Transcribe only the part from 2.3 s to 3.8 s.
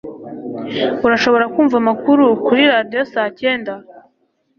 kuri radio saa cyenda